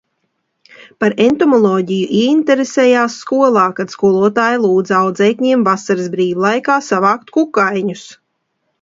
[1.03, 8.13] Par entomoloģiju ieinteresējās skolā, kad skolotāja lūdza audzēkņiem vasaras brīvlaikā savākt kukaiņus.